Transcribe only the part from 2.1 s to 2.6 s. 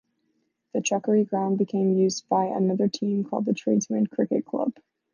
by